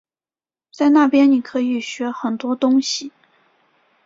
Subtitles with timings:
[0.71, 3.11] 在那边你可以学很多东西